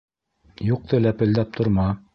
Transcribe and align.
-Юҡты 0.71 1.03
ләпелдәп 1.05 1.57
торма! 1.61 1.89